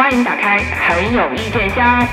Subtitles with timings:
[0.00, 2.08] 欢迎打开很有意见箱。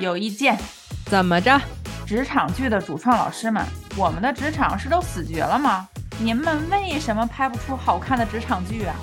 [0.00, 0.58] 有意见，
[1.04, 1.56] 怎么着？
[2.04, 3.64] 职场剧的主创老师们，
[3.96, 5.88] 我们的职场是都死绝了吗？
[6.18, 8.96] 您们为什么拍不出好看的职场剧啊？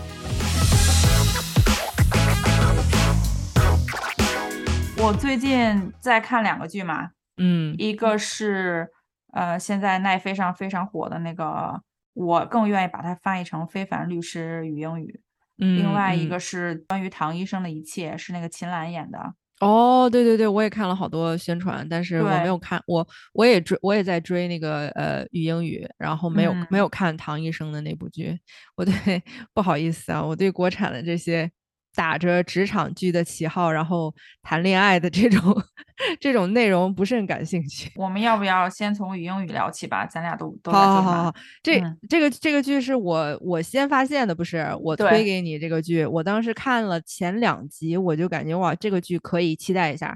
[4.98, 8.90] 我最近在看两个剧嘛，嗯一个是
[9.32, 11.82] 呃现在奈飞上非常火的那个，
[12.18, 15.20] 我更愿意把它翻译成《非凡律师与英语》。
[15.60, 19.34] 嗯，另外一嗯个是关于唐医生的一切，是那个秦岚演的。
[19.60, 28.38] 哦，对对对，我也看了好多宣传，但是我没有看，我我也追，我也在追那个呃语英语，然后没有、嗯没有看唐医生的那部剧，
[28.76, 28.94] 我对
[29.56, 31.50] 不好意思啊，我对国产的这些
[31.98, 35.42] 打着职场剧的旗号，然后谈恋爱的这种
[36.22, 37.92] 这种内容不是很感兴趣。
[37.96, 40.06] 我们要不要先从语英语聊起吧？
[40.06, 46.06] 咱俩都都在好好好好，这、嗯这个这个剧是我我先发现的，不是我推给你这个剧。
[46.06, 50.16] 我当时看了前两集，我就感觉哇，这个剧可以期待一下。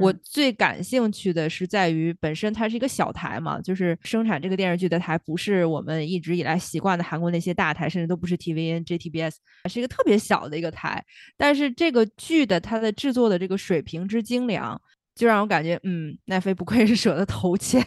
[0.00, 9.34] 我嗯最感兴趣的是在于本身它是一个小台嘛，就是生产这个电视剧的台不是我们一直以来习惯的韩国那些大台，甚至都不是 TVN、JTBS，
[9.68, 11.04] 是一个特别小的一个台。
[11.36, 14.80] 但是这个剧的它的制作的这个水平之精良，
[15.14, 17.84] 就让我感觉，嗯，奈飞不愧是舍得投钱。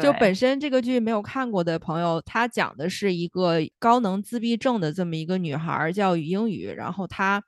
[0.00, 7.42] 就本身这个剧没有看过的朋友，它讲的是一个高能自闭症的这么一个女孩儿，叫语英语，然后她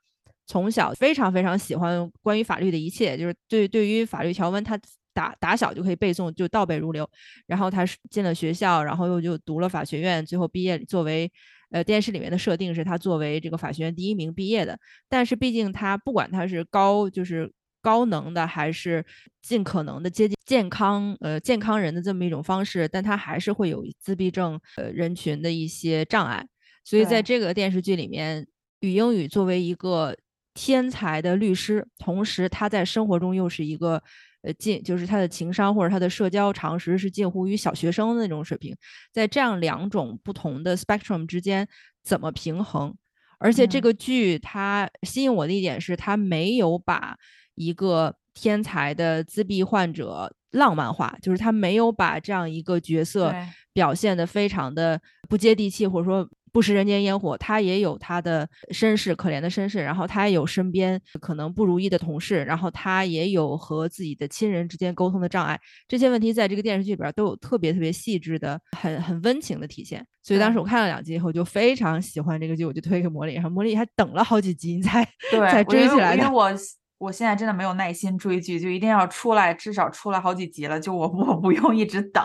[0.45, 4.79] 从小非常非常喜欢关于法律的一切，就是对对于法律条文，他
[5.13, 7.09] 打打小就可以背诵，就倒背如流。
[7.47, 11.31] 然后他是进了学校，然后又就读了法学院，最后毕业作为。
[11.73, 14.77] 呃，电视里面的设定是他作为这个法学院第一名毕业的，
[15.09, 19.03] 但是毕竟他不管他是高就是高能的，还是
[19.41, 26.45] 尽可能的接近健康呃健康人的这么一种方式，但他还是会有自闭症呃人群的一些障碍。
[26.85, 28.45] 所以在这个电视剧里面，
[28.81, 30.15] 语英语作为一个
[30.53, 34.01] 天才的律师，同时他在生活中又是一个
[34.41, 38.75] 呃近，就是他的情商或者他的社交常识是近乎于小学生的那种水平，
[39.11, 41.67] 在这样两种不同的 spectrum 之间
[42.03, 42.95] 怎么平衡？
[43.39, 43.81] 而且这嗯。
[43.81, 47.17] 个剧它吸引我的一点是，它没有把
[47.55, 53.35] 一个天才的自闭患者浪漫化，就是他没有把这样一个角色
[53.73, 57.37] 表现得非常的不接地气，或者说不食人间烟火。
[57.37, 65.59] 他也有他的身世，可怜的身世，然后他也有身边可能不如意的同事，然后他也有和自己的亲人之间沟通的障碍。
[65.87, 70.05] 这些问题在这个电视剧里边都有特别特别细致的、很很温情的体现。
[70.21, 76.23] 所以当时我看了两集以后，就非常喜欢这个剧，我就推给魔力，然后魔力还等了好几集才 对，才追起来的。
[76.23, 76.49] 因为我
[76.99, 82.23] 我现在真的没有耐心追剧，就一定要出来，至少出来好几集了，就我我不用一直等。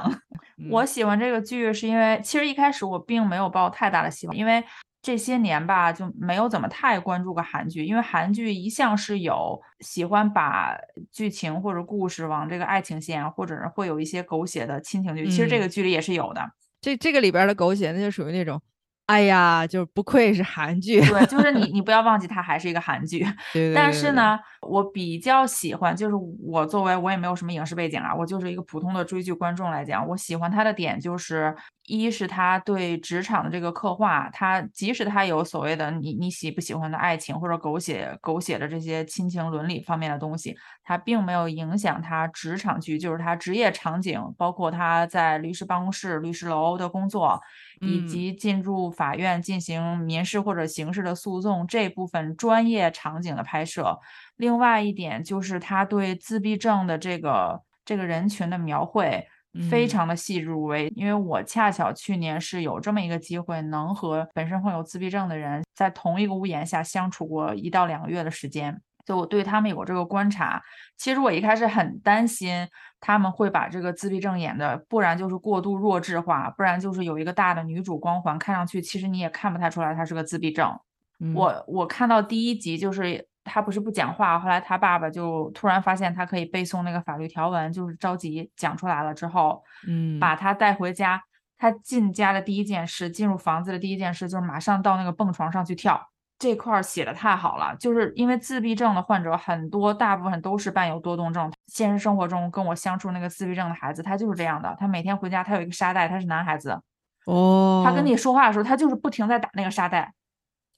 [0.71, 4.63] 我嗯喜欢这个剧是因为，其实一开始我并没有抱太大的希望，因为
[5.01, 10.77] 这些年吧就没有怎么太关注过韩剧，因为韩剧一向是有喜欢把
[11.13, 16.51] 剧情或者故事往这个爱情线，或者是会有一些狗血的亲情剧，其实这嗯个剧里也是有的。
[16.81, 18.61] 这这个里边儿的狗血，那就属于那种，
[19.09, 21.01] 哎呀，就不愧是韩剧。
[21.01, 23.21] 对，就是你你 不要忘记它还是一个韩剧。
[23.55, 40.55] 对对但对对对，是呢，我比较喜欢，就是我作为我也没有什么影视背景啊，我就是一个普通的追剧观众来讲，我喜欢他的点就是，一是他对职场的这个刻画，他即使他有所谓的你你喜不喜欢的爱情或者狗血狗血的这些亲情伦理方面的东西，
[40.85, 47.41] 他并没有影响他职场剧，就是他职业场景，包括他在律师办公室、律师楼的工作，
[47.81, 53.99] 以嗯及进入法院进行民事或者刑事的诉讼这部分专业场景的拍摄。
[54.37, 59.27] 另外一点就是他对自闭症的这个这个人群的描绘
[59.71, 68.81] 非嗯常的细致入微，因为我恰巧去年是有这么一个机会，能和本身患有自闭症的人在同一个屋檐下相处过一到两个月的时间。
[69.09, 70.63] 就我对他们有这个观察，
[70.99, 72.69] 其实我一开始很担心
[73.01, 80.79] 他们会把这个自闭症演的，不然就是过度弱智化，不然就是有一个大的女主光环，看上去其实你也看不太出来她是个自闭症。
[81.21, 91.23] 嗯我我看到第一集就是他不是不讲话，后来他爸爸就突然发现他可以背诵那个法律条文，就是着急讲出来了之后，嗯把他带回家。
[91.61, 96.01] 他进家的第一件事，进入房子的第一件事就是马上到那个蹦床上去跳。
[96.39, 101.53] 这块儿写的太好了，就是因为自闭症的患者很多，大部分都是伴有多动症。
[101.67, 104.75] 现实生活中跟我相处那个自闭症的孩子，他就是这样的。
[104.79, 106.81] 他每天回家，他有一个沙袋，他是男孩子，
[107.27, 110.13] 哦，他跟你说话的时候，他就是不停在打那个沙袋。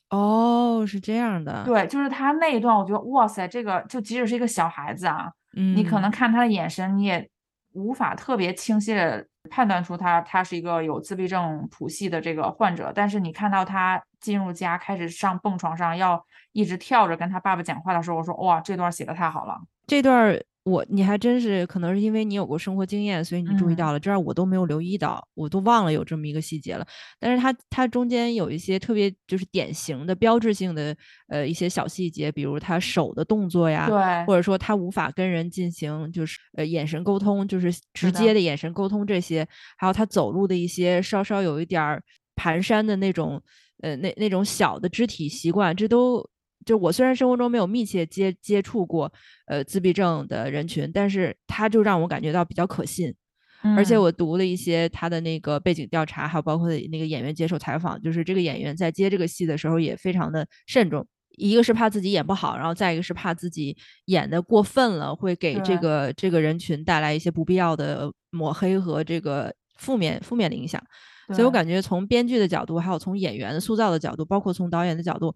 [0.09, 7.29] 哦是这样的，对，就是他那一段，我觉得哇塞，这个就即使是一个小孩子啊，你可嗯能看他的眼神，你也
[7.75, 16.23] 无法特别清晰的判断出他他是一个有自闭症谱系的这个患者，但是你看到他进入家开始上蹦床上要
[16.53, 19.59] 一直跳着跟他爸爸讲话的时候，我说哇，这段写的太好了。
[19.87, 26.87] 这段我你还真是可能是因为你有过生活经验，所以你注意到了，这样我都没有留意到，我都忘了有这么一个细节了。
[27.19, 30.95] 但是它它中间有一些特别就是典型的标志性的
[31.29, 39.49] 呃一些小细节，比如他手的动作呀，对，或者说他无法跟人进行就是呃眼神沟通，就是直接的眼神沟通这些，
[39.79, 42.03] 还有他走路的一些稍稍有一点儿
[42.37, 43.43] 蹒跚的那种
[43.83, 46.29] 呃那那种小的肢体习惯，这都。
[46.71, 49.13] 就我虽然生活中没有密切接接触过，
[49.47, 53.13] 呃，自闭症的人群，但是他就让我感觉到比较可信，
[53.77, 61.05] 而且我读了一些他的那个背景调查，还有包括那个演员接受采访，就是这个演员在接这个戏的时候也非常的慎重，
[61.39, 70.81] 一个是怕自己演不好，然后再一个是怕自己演的过分了，会给这个这个人群带来一些不必要的抹黑和这个负面负面的影响，
[71.31, 75.35] 所以我感觉从编剧的角度，还有从演员塑造的角度，包括从导演的角度。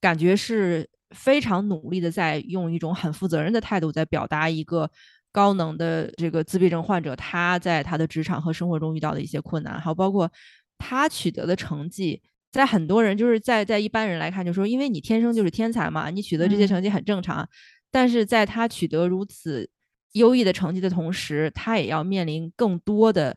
[0.00, 4.90] 感觉是非常努力的，在用一种很负责任的态度，在表达一个
[5.32, 10.30] 高能的这个自闭症患者他在他的职场和生活中遇到的一些困难，还有包括
[10.78, 12.22] 他取得的成绩，
[12.52, 17.48] 在很多人就是在在一般人来看，就说因为你天生就是天才嘛，你取得这些成绩很正常。
[17.90, 19.68] 但是在他取得如此
[20.12, 23.36] 优异的成绩的同时，他也要面临更多的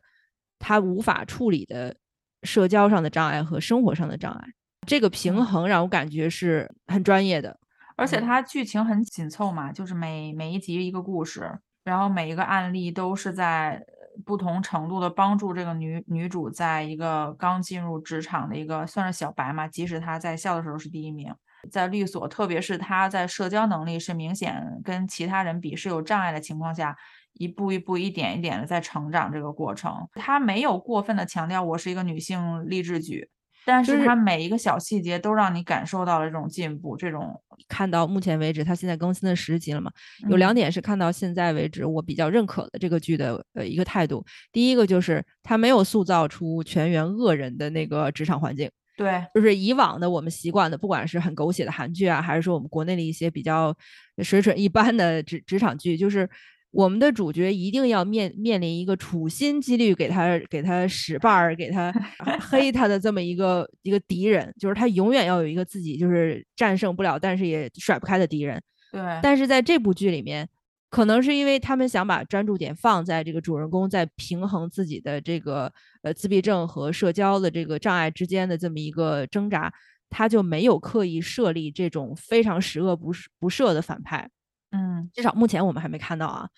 [0.58, 1.96] 他无法处理的
[2.42, 4.48] 社交上的障碍和生活上的障碍。
[4.86, 7.58] 这个平衡让我感觉是很专业的，
[7.96, 13.82] 而且它剧情很紧凑嘛，就是每每一集一个故事，然后每一个案例都是在
[14.26, 21.32] 不同程度的帮助这个女女主，在一个刚进入职场的一个算是小白嘛，即使她在校的时候是第一名，
[21.70, 26.94] 在律所，特别是她在社交能力是明显跟其他人比是有障碍的情况下，
[27.34, 33.30] 一步一步、一点一点的在成长这个过程，她没有过分的强调我是一个女性励志剧。
[33.64, 39.90] 但是它每一个小细节都让你感受到了这种进步，这种看到目前为止，它现在更新了十集了嘛？
[40.28, 44.24] 有两点是看到现在为止我比较认可的这个剧的呃一个态度。
[44.50, 53.74] 第一个就是它没有塑造出全员恶人的那个职场环境，对，就是以往的我们习惯的，不管是很狗血的韩剧啊，还是说我们国内的一些比较
[54.18, 56.28] 水准一般的职职场剧，就是。
[56.72, 61.92] 我们的主角一定要面面临一个处心积虑给他给他使绊儿、给他
[62.40, 68.60] 黑他的这么一个一个敌人，就是他永远要有一个自己就是战胜不了，但是也甩不开的敌人。
[68.90, 69.00] 对。
[69.22, 70.48] 但是在这部剧里面，
[70.88, 75.70] 可能是因为他们想把专注点放在这个主人公在平衡自己的这个
[76.02, 79.70] 呃自闭症和社交的这个障碍之间的这么一个挣扎，
[80.08, 84.30] 他就没有刻意设立这种非常十恶不不赦的反派。
[84.72, 86.48] 嗯，至少目前我们还没看到啊。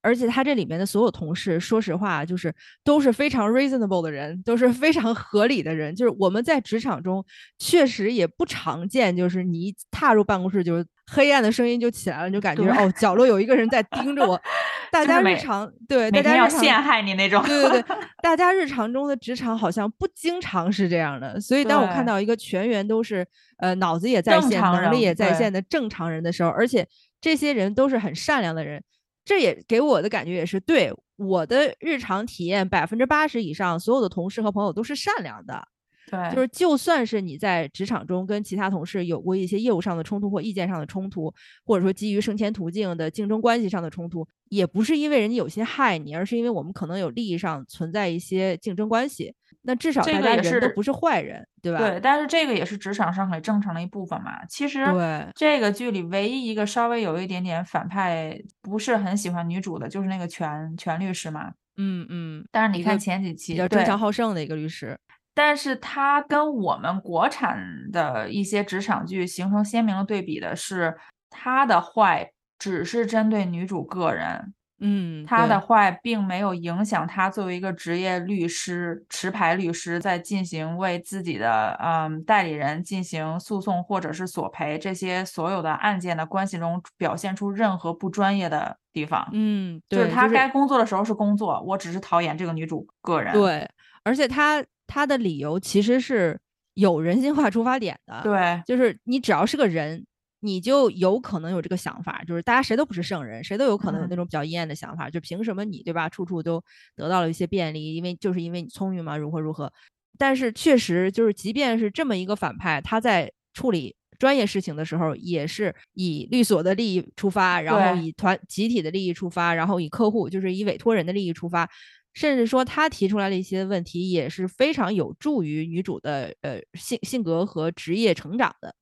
[0.00, 2.54] 而且他这里面的所有同事，说实话，就是
[2.84, 5.96] 都是非常 reasonable 的人，都是非常合理的人。
[5.96, 7.24] 就是我们在职场中
[7.58, 14.38] 确实也不常见，就是你一踏入办公室，就是黑暗的声音就起来了，就感觉哦，角落有一个人在盯着我。
[14.92, 17.42] 大家日常对大家要陷害你那种。
[17.42, 21.40] 对对对，大家日常中的职场好像不经常是这样的。
[21.40, 23.26] 所以当我看到一个全员都是
[23.56, 26.86] 呃脑子也在线、能力也在线的正常人的时候，而且
[27.24, 28.84] 这些人都是很善良的人。
[29.24, 35.66] 这也给我的感觉也是，对我的日常体验，百分之八十以上所有的同事和朋友都是善良的。
[36.10, 41.32] 对，就是就算是你在职场中跟其他同事有过一些业务上的冲突或意见上的冲突，
[41.64, 49.34] 或者说基于升迁途径的竞争关系上的冲突，也不是因为人家有心害你，而是因为我们可能有利益上存在一些竞争关系。
[49.66, 51.78] 那至少大家人都不是坏人，对吧？
[51.78, 54.44] 对，但是这个也是职场上很正常的一部分嘛。
[54.46, 61.50] 其实，对这个剧里唯一一个稍微有一点点反派，不是很喜欢女主的，就是那个全全律师嘛。
[61.78, 62.46] 嗯嗯。
[62.52, 64.98] 但是你看前几期，比较争强好胜的一个律师，
[65.34, 67.58] 但是他跟我们国产
[67.90, 70.94] 的一些职场剧形成鲜明的对比的是，
[71.30, 74.52] 他的坏只是针对女主个人。
[74.86, 89.26] 嗯，他的坏并没有影响他作为一个职业律师、持牌律师，在进行为自己的嗯代理人进行诉讼或者是索赔这些所有的案件的关系中表现出任何不专业的地方。
[89.32, 93.32] 嗯，就是他该工作的时候是工作，我只是讨厌这个女主个人。
[93.32, 93.66] 对，
[94.02, 96.38] 而且他他的理由其实是
[96.74, 98.20] 有人性化出发点的。
[98.22, 100.04] 对，就是你只要是个人。
[100.44, 106.08] 你就有可能有这个想法，就是大家谁都不是圣人，谁都有可能有那种比较阴暗的想法，就凭什么你对吧？
[106.08, 106.62] 处处都
[106.94, 109.72] 得到了一些便利，因为就是因为你聪明嘛，如何如何。
[110.18, 121.68] 但是确实就是，即便是这么一个反派，他在处理专业事情的时候，也是以律所的利益出发，然后以团集体的利益出发，然后以客户就是以委托人的利益出发，
[122.12, 128.74] 甚至说他提出来的一些问题也是非常有助于女主的呃性性格和职业成长的。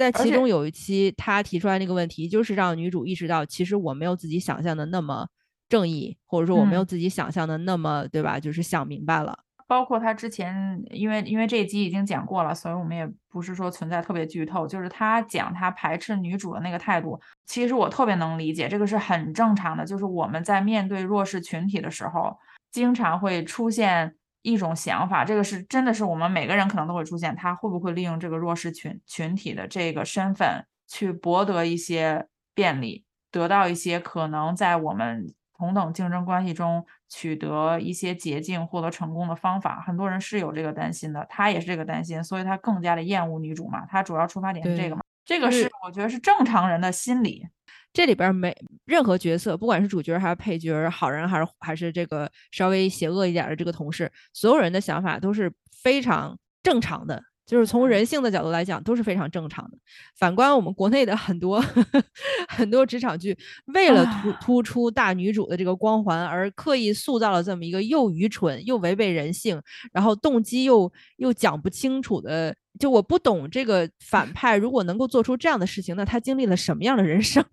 [0.00, 5.28] 在其中有一期，他提出来那个问题，就是让女主意识到，其实我没有自己想象的那么
[5.68, 8.40] 正义，或者说我没有自己想象的那么，对吧？
[8.40, 9.38] 就是想明白了。
[9.68, 14.66] 包括他之前，因为因为这一集已经讲过了，所以我们也不是说存在特别剧透。
[14.66, 19.84] 就是他讲他排斥女主的那个态度，其实我特别能理解，这个是很正常的。
[19.84, 22.34] 就是我们在面对弱势群体的时候，
[22.72, 24.14] 经常会出现。
[24.42, 39.80] 一种想法，这个是真的是我们每个人可能都会出现，他会不会利用这个弱势群群体的这个身份去博得一些便利，得到一些可能在我们同等竞争关系中取得一些捷径、获得成功的方法？
[39.80, 43.84] 很多人是有这个担心的，他也是这个担心，所以他更加的厌恶女主嘛。
[43.86, 47.46] 他主要出发点是这个嘛，这个是我觉得是正常人的心理。
[47.92, 59.76] 这里边没任何角色，不管是主角还是配角，好人还是还是这个稍微邪恶一点的这个同事，所有人的想法都是非常正常的，就是从人性的角度来讲都是非常正常的。
[60.16, 61.60] 反观我们国内的很多
[62.48, 63.36] 很多职场剧，
[63.74, 69.60] 为了突突出大女主的这个光环，而刻意塑造了这么一个又愚蠢又违背人性，
[69.92, 72.54] 然后动机又又讲不清楚的。
[72.78, 77.44] 就我不懂这个反派，如果能够做出这样的事情，那他经历了什么样的人生？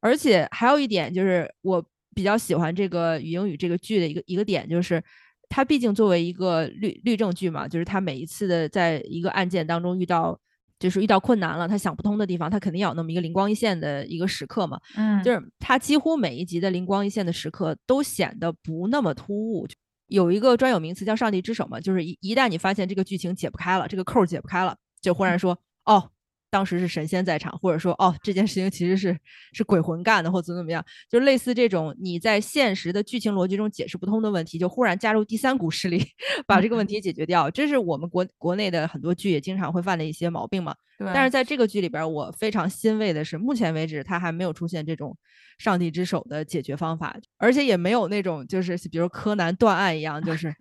[0.00, 1.84] 而且还有一点就是，我
[2.14, 5.02] 比较喜欢这个《语英语》这个剧的一个一个点，就是
[5.48, 10.38] 它毕竟作为一个律律政剧嘛，就是它每一次的在一个案件当中遇到，
[10.78, 14.80] 就是遇到困难了，他想不通的地方，他肯定要有那么一个灵光一现的一个时刻嘛。
[14.96, 19.66] 嗯，就是他几乎每一集的灵光一现的时刻都显得不那么突兀。
[20.06, 26.10] 有一个专有名词叫“上帝之手”嘛，就是一一旦你发现这个剧情解不开了，这个扣解不开了，就忽然说哦。
[26.50, 29.16] 当时是神仙在场，或者说，哦，这件事情其实是
[29.52, 36.02] 是鬼魂干的，或怎么怎么样，就类似这种你在现实的剧情逻辑中解释不通的问题，就忽然加入第三股势力，
[36.46, 37.50] 把这个问题解决掉。
[37.50, 40.74] 这是我们国国内的很多剧也经常会犯的一些毛病嘛。
[41.14, 45.16] 但是在这个剧里边，我非常欣慰的是，目前为止它还没有出现这种
[45.56, 50.52] 上帝之手的解决方法，而且也没有那种就是比如柯南断案一样，就是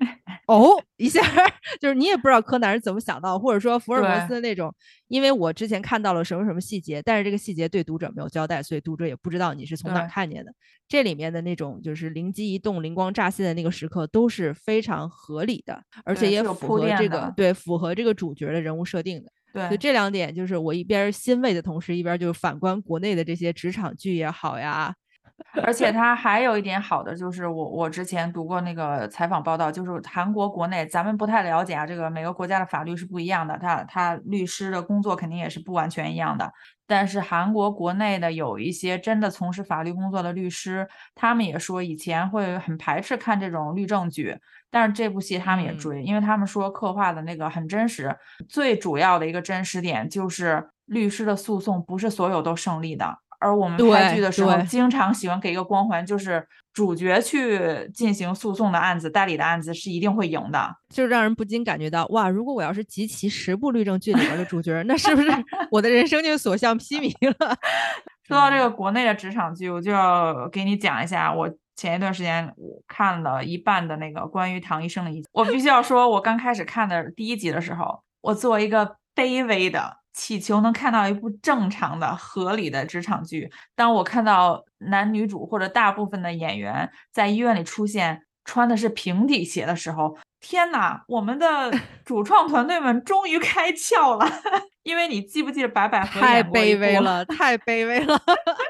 [0.48, 1.22] 哦 一下，
[1.80, 4.74] 就是你也不知道柯南是怎么想到，或者说福尔摩斯的那种，
[5.10, 10.51] 因为我之前看到了什么什么细节，但是这个细节对读者没有交代，所以读者也不知道你是从哪看见的。
[10.88, 19.30] 这里面的那种就是灵机一动、灵光乍现的那个时刻都是非常合理的，而且也符合这个对符合这个主角的人物设定的。
[19.54, 24.94] 对，就这两点，就是我一边欣慰的同时，一边就是反观国内的这些职场剧也好呀。
[25.63, 36.51] 而且它还有一点好的，就是我我之前读过那个采访报道，就是韩国国内咱们不太了解啊，这个每个国家的法律是不一样的，他他律师的工作肯定也是不完全一样的。
[36.86, 44.38] 但是韩国国内的有一些真的从事法律工作的律师，他们也说以前会很排斥看这种律政剧，
[44.72, 48.15] 但是这部戏他们也追，因为他们说刻画的那个很真实。
[48.48, 53.17] 最主要的一个真实点就是律师的诉讼不是所有都胜利的。
[53.39, 65.29] 而我们拍剧的时候，经常喜欢给一个光环，就是主角去进行诉讼的案子、代理的案子是一定会赢的，就让人不禁感觉到，哇，如果我要是集齐十部律政剧里边的主角，那是不是
[65.70, 67.56] 我的人生就所向披靡了？
[68.27, 79.97] 说到这个国内的职场剧，我就要给你讲一下，我前一段时间我看了一半的那个关于唐医生的一集，我必须要说，我刚开始看的第一集的时候，我作为一个卑微的。
[80.18, 83.48] 祈求能看到一部正常的、合理的职场剧。
[83.76, 91.04] 当我看到男女主或者大部分的演员在医院里出现，穿的是平底鞋的时候，天哪！
[91.08, 91.72] 我们的
[92.04, 94.28] 主创团队们终于开窍了。
[94.82, 98.20] 因为你记不记得白百合太卑微了，太卑微了。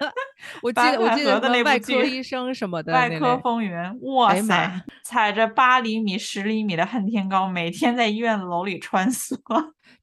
[0.62, 3.74] 我记得我记得那外科医生什么的，外科风云。
[4.02, 9.38] 哇塞，踩着八厘米、十厘米的恨天高，每天在医院楼里穿梭。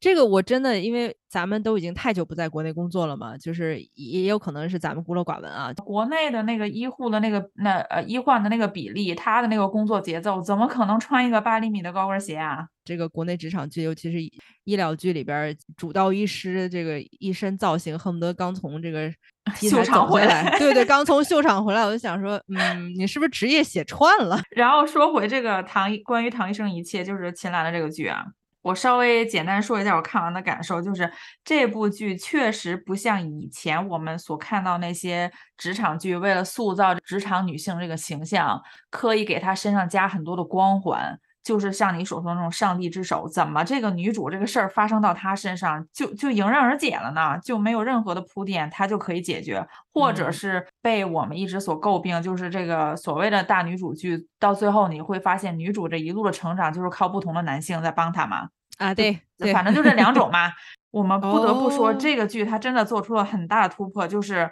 [0.05, 5.73] 这个我真的，因为咱们都已经太久不在国内工作了嘛，就是也有可能是咱们孤陋寡闻啊。
[5.83, 12.69] 国内的那个医护的那个那呃医患的那个比例，他的那个工作节奏，怎么可能穿一个八厘米的高跟鞋啊？
[12.85, 14.19] 这个国内职场剧，尤其是
[14.65, 19.11] 医疗剧里边，主刀医师这个一身造型，恨不得刚从这个
[19.57, 20.55] 秀场回来。
[20.59, 24.39] 对对， 刚从秀场回来，我就想说，嗯，你是不是职业写串了？
[24.55, 28.23] 然后说回这个唐关于唐医生一切，就是秦岚的这个剧啊。
[28.65, 31.11] 我稍微简单说一下我看完的感受，就是
[31.45, 47.39] 这部剧确实不像以前我们所看到那些职场剧，为了塑造职场女性这个形象，刻意给她身上加很多的光环，就是像你所说的那种上帝之手，怎么这个女主这个事儿发生到她身上就就迎刃而解了呢？
[47.43, 58.49] 就没有任何的铺垫，她就可以解决，或者嗯是被我们一直所诟病，就是这个所谓的大女主剧，到最后你会发现女主这一路的成长就是靠不同的男性在帮她嘛。
[58.79, 60.51] 啊，对对，反正就这两种嘛。
[60.91, 64.51] 我们不得不说，哦这个剧它真的做出了很大的突破，就是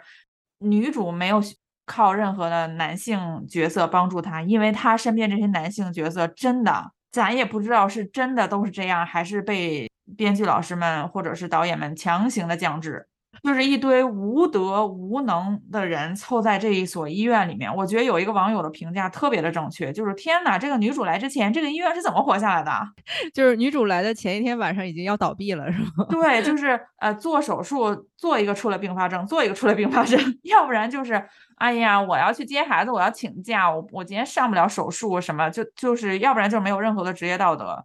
[0.59, 1.41] 女主没有
[1.85, 13.07] 靠任何的男性角色帮助他，因为他身边这些男性角色真的，咱也不知道是真的都是这样，还是被编剧老师们或者是导演们强行的降智。
[13.41, 17.73] 就是一堆无德无能的人凑在这一所医院里面。
[17.75, 22.71] 我觉得有一个网友的评价特别的正确，就是天哪，这个女主来之前，这个医院是怎么活下来的？
[23.33, 26.05] 就是女主来的前一天晚上已经要倒闭了，是吗？
[26.09, 31.21] 对，就是呃，做手术做一个出了并发症，做一个出了并发症， 要不然就是
[31.57, 37.83] 哎呀，我要去接孩子，我要请假，我我今天上不了手术什么，就就是要不然就是没有任何的职业道德，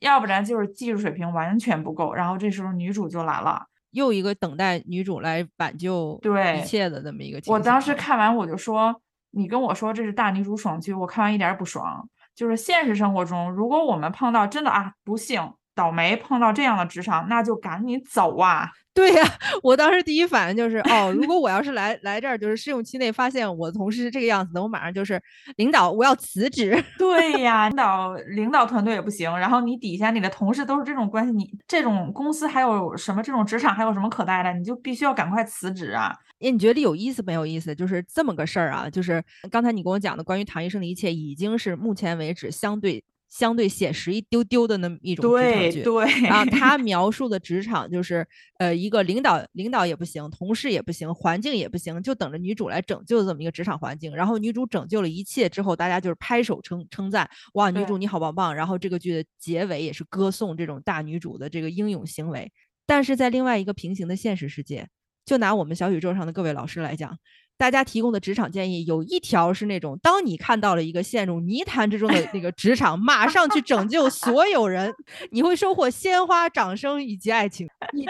[0.00, 2.12] 要不然就是技术水平完全不够。
[2.14, 3.66] 然后这时候女主就来了。
[3.92, 12.08] 又一个等待女主来挽救对一切的这么一个情我当时看完我就说，你跟我说这是大女主爽剧，我看完一点儿也不爽。
[12.34, 18.70] 就是现实生活中，如果我们碰到真的啊不幸倒霉碰到这样的职场，那就赶紧走啊！
[18.92, 19.24] 对呀、
[19.62, 25.18] 我当时第一反应就是，哦，如果我要是来来这儿，就是试用期内发现我同事是这个样子的，我马上就是
[25.56, 26.84] 领导，我要辞职。
[26.98, 34.52] 对呀，领导领导团队也不行，然后你底下你的同事都是这种关系，你这种公司还有什么这种职场还有什么可待的？
[34.52, 36.14] 你就必须要赶快辞职啊！
[36.40, 37.74] 哎，你觉得有意思没有意思？
[37.74, 45.82] 就是这么个事儿啊，就是刚才你跟我讲的关于唐医生的一切，已经是目前为止相对相对写实一丢丢的那么一种职场剧。
[45.82, 48.26] 对对，然后他 描述的职场就是，
[48.58, 54.14] 呃，一个领导领导也不行，同事也不行，环境也不行，就等着女主来拯救这么一个职场环境。
[54.14, 58.54] 然后女主拯救了一切之后，大家就是拍手称称赞，哇，女主你好棒棒。
[58.54, 62.50] 然后这个剧的结尾也是歌颂这种大女主的这个英勇行为。
[62.84, 64.88] 但是在另外一个平行的现实世界，
[65.24, 67.16] 就拿我们小宇宙上的各位老师来讲，
[67.60, 74.90] 大家提供的职场建议有一条是那种，当你看到了一个陷入泥潭之中的那个职场，马上去拯救所有人，
[75.30, 77.68] 你会收获鲜花、掌声以及爱情。
[77.92, 78.06] 你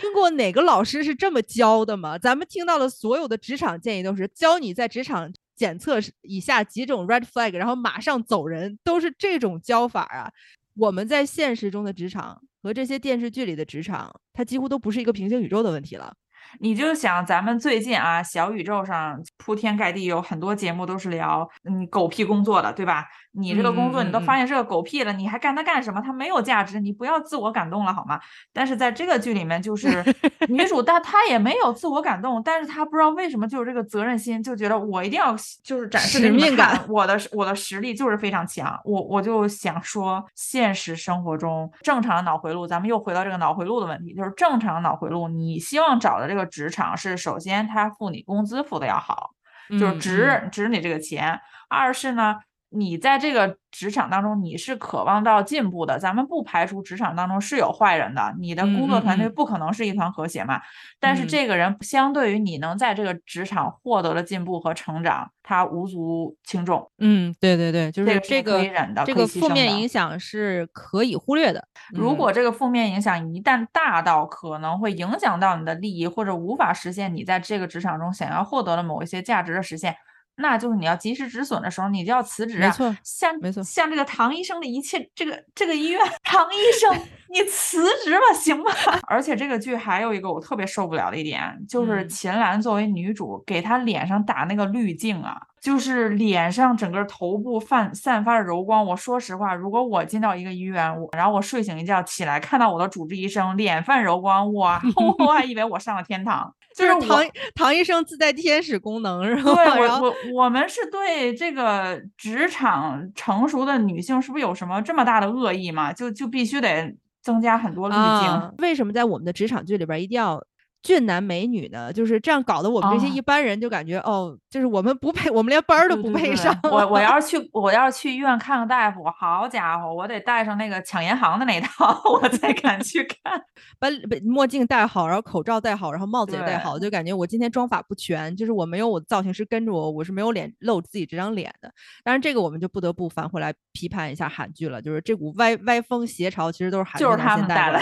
[0.00, 2.16] 听过哪个老师是这么教的吗？
[2.16, 10.30] 咱们听到的所有的职场建议都是教你在职场检测以下几种 red flag，然后马上走人，都是这种教法啊。
[10.76, 16.14] 我们在现实中的职场和这些电视剧里的职场，它几乎都不是一个平行宇宙的问题了。
[16.60, 23.06] 你就想咱们最近啊，小宇宙上铺天盖地有很多节目都是聊嗯狗屁工作的，对吧？
[23.36, 26.00] 你这个工作你都发现是个狗屁了，你还干它干什么？
[26.00, 28.20] 它没有价值，你不要自我感动了好吗？
[28.52, 30.04] 但是在这个剧里面，就 是
[30.48, 38.80] 女主，但她也没有自我感动，但是她不知道为什么就有这个责任心，就觉得我一定要就是展示给使命感我的我的实力就是非常强。
[38.84, 49.30] 我我就想说，现实生活中正常的脑回路，咱们又回到这个脑回路的问题，就是正常的脑回路，你希望找的这个职场是首先他付你工资付的要好，
[49.70, 51.40] 就是嗯值、嗯值你这个钱。
[51.68, 52.36] 二是呢，
[52.74, 60.60] 你在这个职场当中你是渴望到进步的，咱们不排除职场当中是有坏人的，你的嗯工作团队不可能是一团和谐嘛。
[61.00, 66.90] 但是嗯这个人相对于你能在这个职场获得的进步和成长，他无足轻重。
[66.98, 71.60] 嗯，对对对，就是这这个是可以个这个负面影响是可以忽略的。
[71.60, 79.94] 嗯如果这个负面影响一旦大到可能会影响到你的利益，或者无法实现你在这个职场中想要获得的某一些价值的实现，
[80.36, 82.66] 那就是你要及时止损的时候，你就要辞职啊。
[82.66, 86.92] 没错像没错像这个唐医生的一切，这个这个医院，唐医生，
[87.32, 88.70] 你辞职吧，行吗？
[89.06, 98.84] 而且这个剧还有一个我特别受不了的一点，就是嗯秦岚作为女主，给她脸上打那个滤镜啊，就是脸上整个头部泛散发着柔光。
[98.84, 104.80] 我说实话，如果我进到一个医院，我然后我睡醒一觉起来，看到我的主治医生脸泛柔光，哇
[105.24, 106.52] 我还以为我上了天堂。
[106.74, 109.54] 就是唐唐医生自带天使功能，是吧？
[109.54, 115.92] 对 然后我我我们是对这个职场成熟的女性是不是有什么这么大的恶意嘛？
[115.92, 118.02] 就就必须得增加很多滤镜？
[118.02, 120.42] 啊，为什么在我们的职场剧里边儿一定要
[120.84, 121.90] 俊男美女呢？
[121.90, 126.60] 就是这样搞得我们这些啊一般人就感觉、哦，就是我们不配，我们连班儿都不对对对配上。
[126.64, 133.40] 我我要 是去我要是去医院看个大夫，好家伙，我得带上那个抢银行的那套， 我才敢去看。
[133.78, 141.72] 把把墨镜戴好，然后口罩戴好，然后帽子也戴好，就感觉我今天妆法不全，就是我没有我的造型师跟着我，我是没有脸露自己这张脸的。
[142.04, 147.80] 当然，这个我们就不得不返回来批判一下韩剧了，就是这股歪歪风邪潮其实都是韩剧就是他们带的。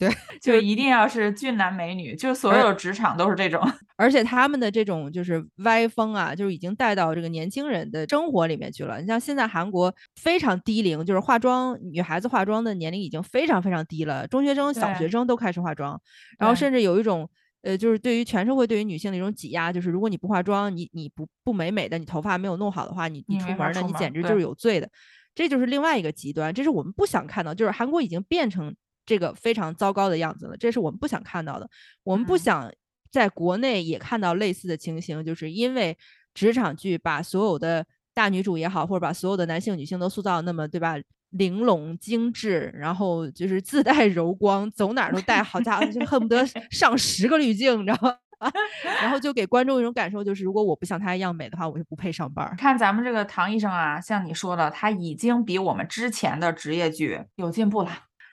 [0.00, 0.10] 对，
[0.40, 3.60] 就一定要是俊男美女，就所有职场都是这种。
[3.96, 8.98] 而且他们的这种就是歪风啊，就是已经带到这个年轻人的生活里面去了。
[8.98, 16.00] 你像现在韩国非常低龄，就是化妆女孩子化妆的年龄已经非常非常低了，中学生、小学生都开始化妆，
[16.38, 17.28] 然后甚至有一种
[17.60, 24.88] 呃，就是对于全社会对于女性的一种挤压，就是如果你不化妆，你你不不美美的，你头发没有弄好的话，你你出门呢，你简直就是有罪的。
[25.32, 28.74] 这就是另外一个极端，这是我们不想看到，就是韩国已经变成
[29.10, 31.68] 这个非常糟糕的样子了，这是我们不想看到的。
[32.04, 32.72] 我们不想
[33.10, 35.98] 在国内也看到类似的情形，就是因为
[36.32, 40.94] 职场剧把所有的大女主也好，或者把所有的男性女性都塑造那么对吧，
[41.30, 48.14] 玲珑精致，然后就是自带柔光，走哪儿都带，好家伙，就恨不得 上十个滤镜，你知道吗？
[49.02, 52.54] 然后就给观众一种感受，就是如果我不像她一样美的话，我就不配上班。
[52.56, 57.90] 看咱们这个唐医生啊，像你说的，他已经比我们之前的职业剧有进步了，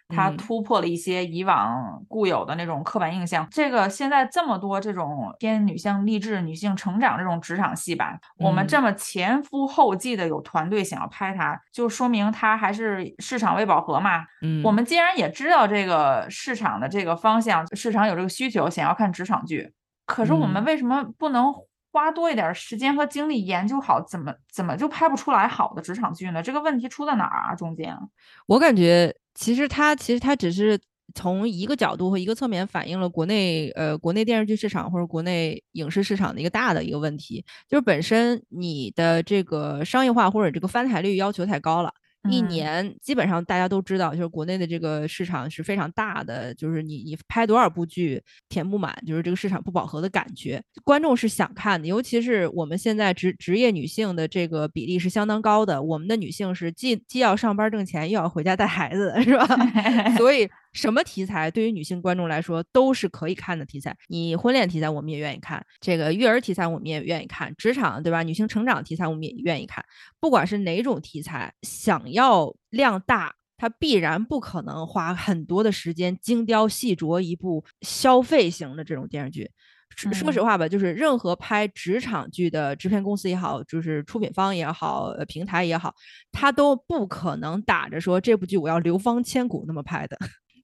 [0.09, 3.47] 他突破了一些以往固有的那种刻板印象。
[3.51, 14.25] 这个现在这么多这种偏女性励志、女性成长这种职场戏吧，我们这么前赴后继的有团队想要拍它，就说明它还是市场未饱和嘛。
[14.41, 19.73] 嗯，我们既然也知道这个市场的这个方向，市场有这个需求，想要看职场剧。
[20.05, 21.53] 可是我们为什么不能
[21.97, 26.43] 花多一点时间和精力研究好怎么怎么就拍不出来好的职场剧呢？
[26.43, 27.55] 这个问题出在哪儿啊？
[27.55, 27.97] 中间，
[28.45, 30.79] 我感觉其实它其实它只是
[31.15, 41.91] 从一个角度和一个侧面反映了国内呃国内电视剧市场或者国内影视市场的一个大的一个问题，就是本身你的这个商业化或者这个翻台率要求太高了。
[42.29, 50.61] 一年基本上大家都知道，就是国内的这个市场是非常大的，就是你你拍多少部剧填不满，就是这个市场不饱和的感觉。
[50.83, 59.47] 观众是想看的，尤其是我们现在职职业女性的这个比例是相当高的，我们的女性是既既要上班挣钱，又要回家带孩子，是吧？
[60.17, 60.49] 所以。
[60.73, 63.95] 什么题材对于女性观众来说都是可以看的题材。
[64.07, 68.23] 你婚恋题材我们也愿意看，这个育儿题材我们也愿意看，职场对吧？
[68.23, 69.83] 女性成长题材我们也愿意看。
[70.19, 79.49] 不管是哪种题材，想要量大，它必然不可能花很多的时间精雕细琢一部消费型的这种电视剧。
[79.95, 85.91] 说实话吧，就是任何拍职场剧的制片公司也好，就是出品方也好，平台也好，
[86.31, 90.15] 它都不可能打着说这部剧我要流芳千古那么拍的。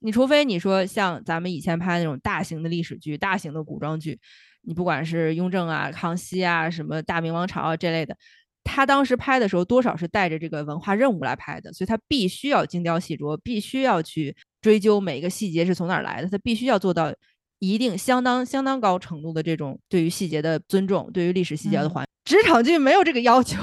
[0.04, 4.20] 你除非你说像咱们以前拍那种大型的历史剧、大型的古装剧，
[4.64, 8.16] 你不管是雍正啊、康熙啊、什么大明王朝啊这类的，
[8.66, 17.14] 他当时拍的时候多少是带着这个文化任务来拍的，所以他必须要精雕细琢，必须要去追究每一个细节是从哪儿来的，他必须要做到
[17.60, 22.06] 一定相当相当高程度的这种对于细节的尊重，对于历史细节的还。
[22.26, 23.58] 职场剧没有这个要求，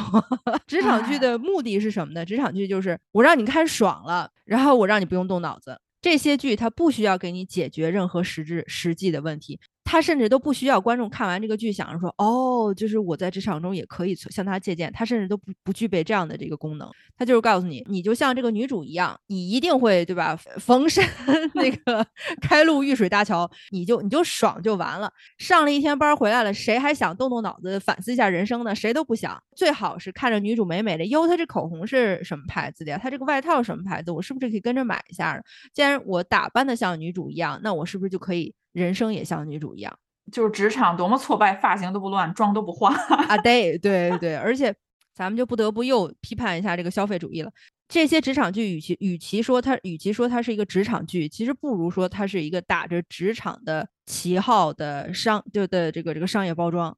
[0.67, 2.25] 职场剧的目的是什么呢？
[2.25, 5.79] 职场剧就是我让你看爽了，然后我让你不用动脑子。
[6.03, 9.61] 这些剧它不需要给你解决任何实质实际的问题。
[9.83, 14.93] 他甚至都不需要观众看完这个剧想着说，哦，就是我在职场中也可以向他借鉴。
[14.93, 16.89] 他甚至都不不具备这样的这个功能。
[17.17, 20.37] 他就是告诉你，你就像这个女主一样，你一定会对吧？
[20.59, 21.05] 逢山
[21.55, 22.07] 那个
[22.41, 25.13] 开路遇水搭桥，你就你就爽就完了。
[25.39, 28.75] 上了一天班回来了，谁还想动动脑子反思一下人生呢？
[28.75, 29.43] 谁都不想。
[29.57, 32.99] 最好是看着女主美美的，哟，她这口红是什么牌子的呀？
[33.03, 34.11] 她这个外套什么牌子？
[34.13, 35.43] 我是不是可以跟着买一下？
[35.75, 38.55] 既然我打扮的像女主一样，那我是不是就可以？
[38.73, 39.99] 人生也像女主一样，
[40.31, 42.95] 就是职场多么挫败，发型都不乱，妆都不化
[43.29, 43.37] 啊！
[43.39, 44.75] 对对对，而且
[45.15, 47.51] 咱们就不得不又批判一下这个消费主义了。
[47.89, 56.97] 这些职场剧，与其与其说它，与其说它是一个职场剧，其实不如说它是一个打着职场的旗号的商，就的这个这个商业包装。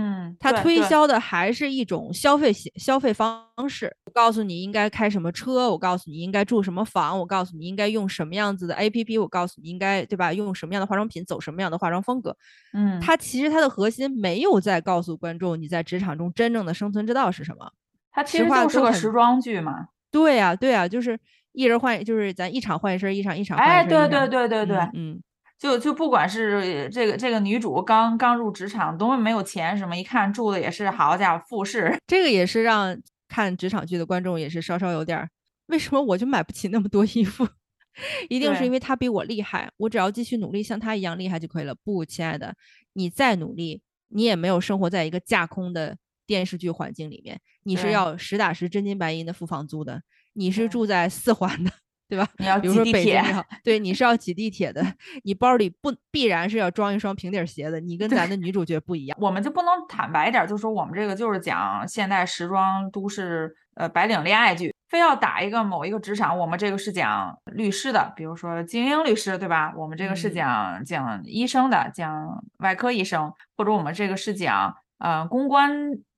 [0.00, 3.92] 嗯，他推销的还是一种消费消费方式。
[4.04, 10.32] 我告诉你应该开什么车，我告诉你应该住什么房，我告诉你应该用什么样子的 APP，我告诉你应该对吧？
[10.32, 12.36] 用什么样的化妆品，走什么样的化妆风格。
[12.72, 17.72] 嗯，它其实它的核心没有在告诉观众你在职场中真正的生存之道是什么。
[18.12, 19.88] 它其实就是个时装剧嘛。
[20.12, 21.18] 对呀，对呀，就是
[21.52, 23.98] 一人换，就是咱一场换一身一场，一场换一身。
[23.98, 25.20] 哎，对对对对对，嗯。
[25.58, 32.96] 就就不管是这个这个女主刚刚入职场，多么没有钱，什么一看住的也是好家伙复式， 这个也是让
[33.28, 35.28] 看职场剧的观众也是稍稍有点，
[35.66, 37.46] 为什么我就买不起那么多衣服？
[38.28, 41.74] 一定是因为他比我厉害，我只要继续努力像他一样厉害就可以了。
[41.82, 42.54] 不，亲爱的，
[42.92, 50.00] 你再努力，你也没有生活在一个架空的电视剧环境里面，你是要实打实真金白银的付房租的，
[50.34, 51.72] 你是住在四环的。
[52.08, 52.26] 对吧？
[52.38, 54.82] 你要比如说挤地铁北京也好， 对，你是要挤地铁的，
[55.24, 59.18] 你包里不必然是要装一双平底鞋的，你跟咱的女主角不一样。
[59.20, 69.74] 我们就不能坦白一点，就说我们这个就是讲现代时装都市呃白领恋爱剧，非要打一个某一个职场，我们这个是讲律师的，比如说精英律师，对吧？
[69.76, 75.70] 我们这个是嗯讲讲医生的，讲外科医生，或者我们这个是讲呃公关，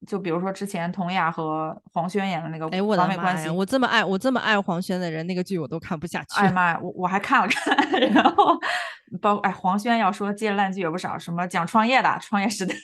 [0.06, 3.16] 就比如说之前佟雅和黄轩演的那个哎，我的妈呀！
[3.16, 6.40] 完美关系，我这么爱我这么爱黄轩的人，那个剧我都看不下去。
[6.40, 7.76] 哎妈呀，我我还看了看，
[8.12, 8.58] 然后
[9.20, 12.74] 包哎黄轩要说接烂剧也不少，什么讲创业的创业时代，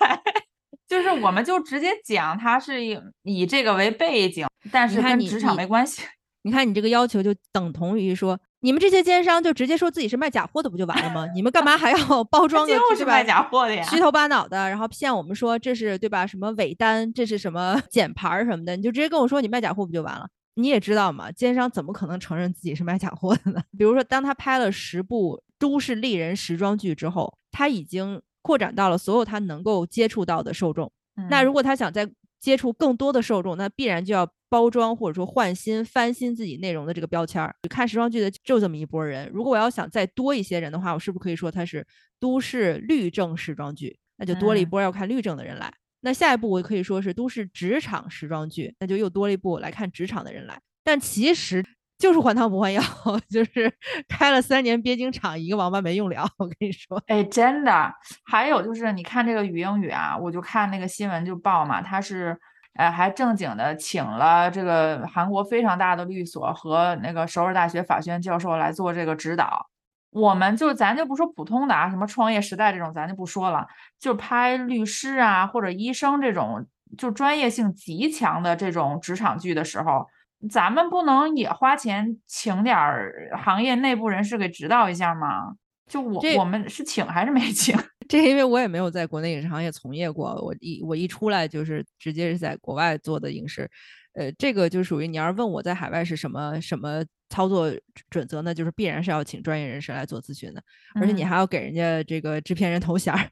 [0.87, 6.03] 就是我们就直接讲他是以以这个为背景，但是跟职场没关系。
[6.43, 11.27] 你看你这个要求就等同于说，你们这些奸商就直接说自己是卖假货的不就完了吗？
[11.35, 16.27] 你们干嘛还要 包装个就是卖假货的呀，虚头巴脑的，然后骗我们说这是对吧？
[16.27, 20.27] 什么伪单，这是什么 剪牌儿什么的，你就直接跟我说你卖假货不就完了？
[20.55, 23.61] 你也知道嘛，奸商怎么可能承认自己是卖假货的呢？
[23.77, 30.91] 比如说，当他拍了十部都市丽人时装剧之后，他已经扩展到了所有他能够接触到的受众。
[31.31, 32.09] 那嗯如果他想再
[32.47, 37.53] 接触更多的受众，那必然就要包装或者说换新、翻新自己内容的这个标签儿。
[37.69, 41.85] 看时装剧的就这么一波人，如果我要想再多一些人的话，我是不是可以说它是
[42.21, 43.99] 都市律政时装剧？
[44.17, 45.75] 那就多了一嗯波要看律政的人来。
[46.03, 50.57] 那下一步我可以说是都市职场时装剧，那就又多了一步来看职场的人来。
[50.85, 51.65] 但其实
[51.99, 52.83] 就是换汤不换药，
[53.31, 53.73] 就是
[54.09, 56.29] 开了三年鳖精厂，一个王八没用了。
[56.37, 57.93] 我跟你说，哎，真的，
[58.25, 62.39] 还有就是你看这个语英语啊，我就看那个新闻就报嘛，他是
[62.75, 69.67] 呃还正经的请了这个韩国非常大的律所和那个首尔大学法学院教授来做这个指导。
[70.11, 73.67] 我们就咱就不说普通的啊，什么创业时代这种咱就不说了，
[73.99, 80.07] 就拍律师啊或者医生这种就专业性极强的这种职场剧的时候，
[80.49, 85.55] 咱们不能也花钱请点儿行业内部人士给指导一下吗？
[85.89, 87.77] 就我我们是请还是没请？
[88.09, 93.69] 这因为我也没有在国内影视行业从业过，我一我一出来就是直接是在国外做的影视，
[94.15, 97.73] 呃，这个就属于你要是问我在海外是什么什么操作
[98.11, 100.63] 准则呢，就是必然是要请专业人士来做咨询的，
[100.95, 103.29] 而且你嗯还要给人家这个制片人头衔儿。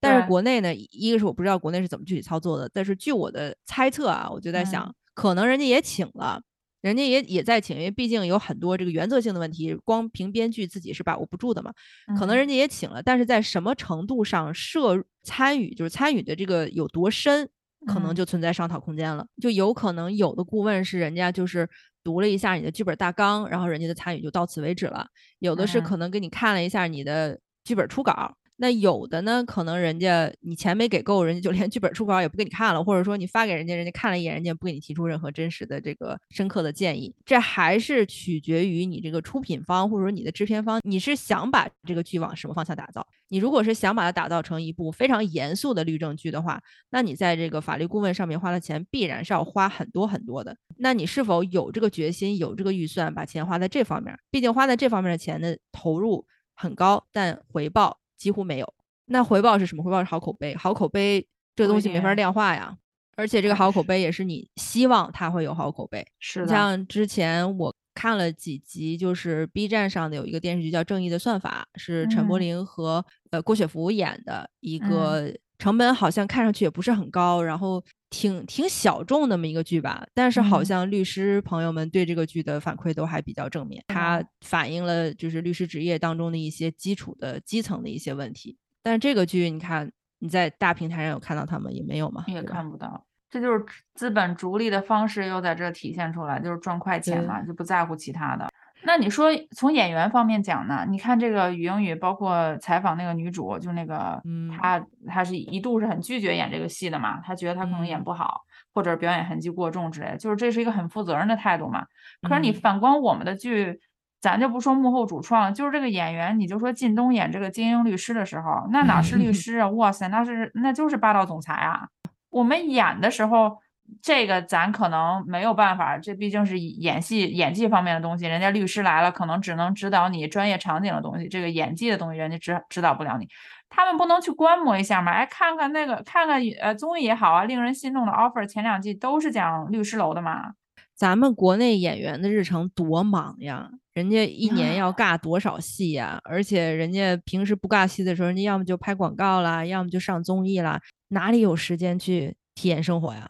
[0.00, 6.40] 但是国内呢，一个是我不知道国内是怎么具体操作的，但是据我的猜测啊，我就在想，嗯可能人家也请了。
[6.80, 11.72] 人家也也在请，因为毕竟有很多这个原则性的问题，光凭编剧自己是把握不住的嘛。
[12.18, 17.48] 可能嗯人家也请了，但是在什么程度上涉参与，就是参与的这个有多深，
[17.86, 19.26] 可能嗯就存在商讨空间了。
[19.42, 21.68] 就有可能有的顾问是人家就是
[22.04, 25.04] 读了一下你的剧本大纲，然后人家的参与就到此为止了；
[25.40, 28.36] 有的是嗯可能给你看了一下你的剧本初稿。
[28.60, 37.14] 那有的呢，可能人家你钱没给够，人家就连剧本初稿也不给你看了，或者说你发给人家，人家看了一眼，人家不给你提出任何真实的这个深刻的建议。
[37.24, 43.06] 这还是取决于你这个出品方或者说你的制片方，你是想把这个剧往什么方向打造？
[43.28, 50.56] 你如果是想把它打造成一部非常严肃的律政剧的话，那你在这个法律顾问上面花的钱必然是要花很多很多的。
[50.78, 54.18] 那你是否有这个决心、有这个预算，把钱花在这方面？
[54.30, 58.74] 毕竟花在这方面的钱的投入很高，但回报几乎没有。
[59.06, 59.82] 那回报是什么？
[59.82, 61.26] 回报是好口碑，好口碑
[61.56, 62.76] 这个东西没法定量化呀。
[63.16, 66.06] 而且这个哎好口碑也是你希望它会有好口碑。
[66.20, 80.06] 是的，像之前我看了几集，就是 B 站上的有一个电视剧叫《正义的算法》，是陈柏嗯霖和呃郭雪芙演的一嗯个，成本好像看上去也不是很高，然后挺挺小众那么一个剧吧。
[80.14, 88.56] 但是好嗯像律师朋友们对这个剧的反馈都还比较正面，它哦反映了就是律师职业当中的一些基础的基层的一些问题。
[88.82, 89.90] 但是这个剧你看
[90.20, 92.24] 你在大平台上有看到他们也没有嘛？
[92.26, 93.04] 也看不到。
[93.30, 93.62] 这就是
[93.94, 98.48] 资本逐利的方式，又在这体现出来，就是赚快钱嘛，就不在乎其他的。
[98.82, 100.86] 那你说从演员方面讲呢？
[100.88, 111.84] 你看这个语英语，包括采访那个女主，就那个嗯她，她是一度是很拒绝演这个戏的嘛，她觉得她可能演嗯不好，或者表演痕迹过重之类的，就是这是一个很负责任的态度嘛。
[112.22, 113.80] 可是你嗯反观我们的剧，
[114.20, 119.68] 咱就不说幕后主创，就是这个演员，你就说靳东演这个精英律师的时候，那哪是律 师啊？
[119.68, 121.88] 哇塞，那是那就是霸道总裁啊！
[122.30, 123.58] 我们演的时候，
[124.02, 128.26] 这个咱可能没有办法，这毕竟是演戏演技方面的东西。
[128.26, 133.28] 人家律师来了，可能只能指导你专业场景的东西，这个演技的东西，人家指指导不了你。
[133.70, 135.12] 他们不能去观摩一下吗？
[135.12, 140.52] 哎，看看那个，看看呃综艺也好啊，令人心动的 offer 前两季都是讲律师楼的嘛。
[140.94, 146.18] 咱们国内演员的日程多忙呀，人家一年要尬多少戏呀？
[146.24, 153.28] 而且人家平时不尬戏的时候，人家要么就拍广告啦，要么就上综艺啦，哪里有时间去体验生活呀？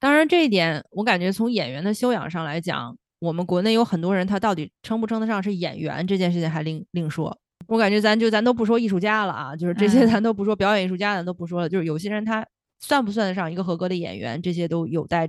[0.00, 7.36] 当然，这一点我感觉从演员的修养上来讲，我们国内有很多人，他到底称不称得上是演员这件事情还另另说。
[7.66, 11.68] 我感觉咱就咱都不说艺术家了啊，就是这些咱都不说表演艺术家，咱都不说了。
[11.68, 12.46] 就是有些人他
[12.80, 15.28] 算不算得上一个合格的演员，这些都有待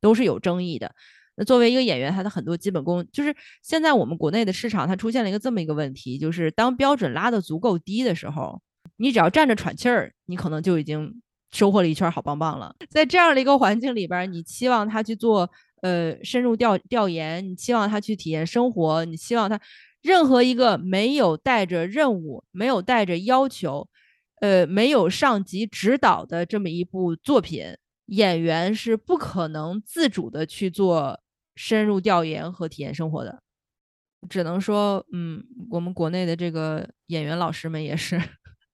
[0.00, 0.94] 都是有争议的。
[1.36, 8.60] 那作为一个演员，他的很多基本功，就是现在我们国内的市场，它出现了一个这么一个问题，就是当标准拉得足够低的时候，
[8.98, 11.22] 你只要站着喘气儿，你可能就已经
[11.52, 12.74] 收获了一圈好棒棒了。
[12.88, 15.50] 在这样的一个环境里边，你期望他去做
[15.82, 19.60] 呃深入调调研，你期望他去体验生活，你希望他
[20.02, 23.88] 任何一个没有带着任务、没有带着要求、
[24.40, 31.20] 呃没有上级指导的这么一部作品，演员是不可能自主的去做。
[31.56, 33.42] 深入调研和体验生活的，
[34.30, 38.18] 只能说，嗯，我们国内的这个演员老师们也是，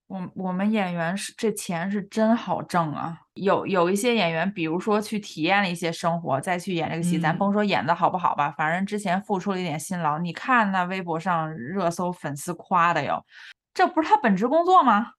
[0.09, 3.19] 我我们演员是这钱是真好挣啊！
[3.35, 13.25] 有有一些演员，比如说去体验了一些生活，再去演这个戏，咱甭说演的好不好吧，反正之前付出了一点辛劳，你看那微博上热搜粉丝夸的哟，
[13.75, 15.13] 这不是他本职工作吗？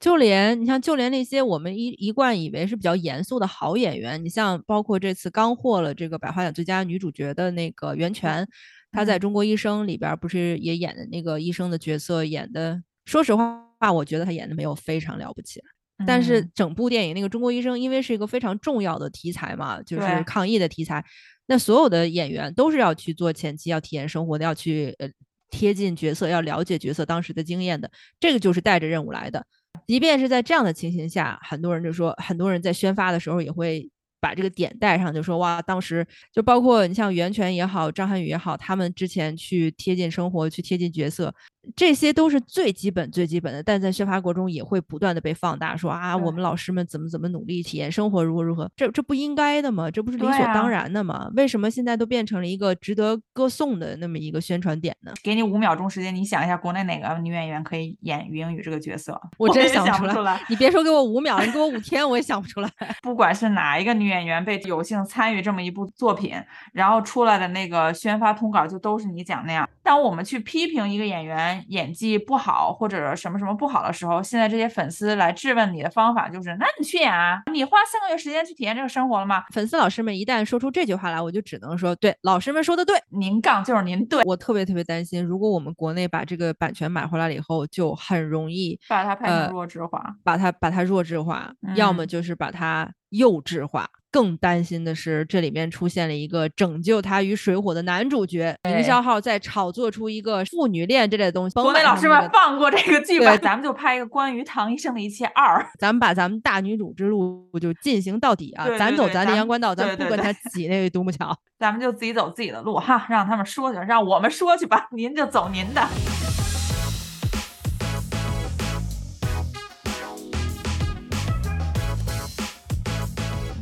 [0.00, 8.46] 就连你像，就连那些我们一一贯以为是比较严肃的好演员，你像包括这次刚获了这个百花奖最佳女主角的那个袁泉，
[8.90, 15.60] 她在中国医生里边不是也演的那个医生的角色，演的说实话，我觉得他演的没有非常了不起。
[16.06, 21.04] 但是整部电影那个中国医生，因为是一个非常重要的题材嘛，就是抗疫的题材，
[21.46, 25.08] 那所有的演员都是要去做前期要体验生活的，要去呃
[25.50, 29.44] 贴近角色，要了解角色当时的经验的，这个就是带着任务来的。
[29.86, 33.88] 即便是在这样的情形下，很多人就说，很多人在宣发的时候也会。
[34.20, 41.32] 把这个点带上，就说哇，当时就包括你像袁泉也好，张涵予也好，他们之前去贴近生活，去贴近角色，
[41.76, 43.62] 这些都是最基本、最基本的。
[43.62, 49.88] 但在宣发过程中也会不断的被放大，说啊，我们老师们怎么怎么努力体验生活，如何如何，这这不应该的吗？
[49.88, 51.30] 这不是理所当然的吗？
[51.36, 55.12] 为什么现在都变成了一个值得歌颂的那么一个宣传点呢？
[55.22, 59.20] 给你五秒钟时间，你想一下，国内哪个女演员可以演于英语这个角色？
[59.38, 60.40] 我真想不出来。
[60.48, 62.68] 你别说给我五秒，你给我五天我也想不出来。
[63.00, 64.08] 不管是哪一个女。
[64.08, 66.34] 演员被有幸参与这么一部作品，
[66.72, 69.68] 然后出来的那个宣发通稿就都是你讲那样。
[69.82, 77.42] 当我们去批评一个演员演技不好或者什么什么不好的时候，现在这些粉丝来质问你的方法就是：那你去演啊？
[77.52, 79.44] 你花三个月时间去体验这个生活了吗？
[79.52, 84.22] 粉丝老师们一旦说出这句话来，我就只能说：对，老师们说的对，您杠就是您对。
[84.24, 93.88] 我特别特别担心，如果我们国内把这个版权买回来了以后，就很容易把它拍成弱智化，把它把它弱智化，要么就是把它幼稚化。
[94.10, 101.52] 更担心的是，这里面出现了一个拯救他于水火的男主角，营销号在炒作出一个父女恋这类的东西。
[101.52, 108.66] 国美老师们放过这个剧本，咱们就拍一个关于唐医生的一切二，咱们把咱们大女主之路就进行到底啊！
[108.78, 115.86] 咱走咱的阳关道，咱不跟他挤那独木桥，咱们就自己走自己的路哈，让他们说去，让我们说去吧，您就走您的。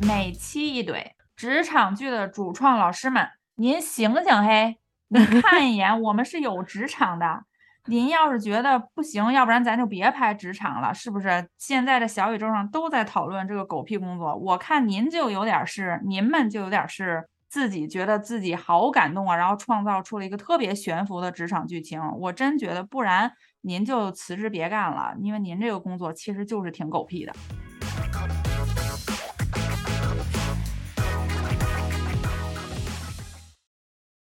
[0.07, 4.79] 每期一怼，职场剧的主创老师们，您醒醒嘿！
[5.09, 7.43] 您 看一眼，我们是有职场的。
[7.87, 11.49] 您要是觉得不行，要不然咱就别拍职场了，是不是？
[11.59, 22.01] 现在这小宇宙上都在讨论这个狗屁工作，我看您就有点是，您们就有点是自己觉得自己好感动啊，然后创造出了一个特别悬浮的职场剧情。
[22.21, 27.33] 我真觉得，不然您就辞职别干了，因为您这个工作其实就是挺狗屁的。